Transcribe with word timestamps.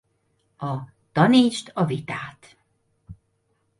A 0.57 0.87
Tanítsd 1.11 1.71
a 1.73 1.85
vitát! 1.85 2.57